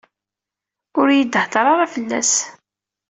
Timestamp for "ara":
1.73-1.91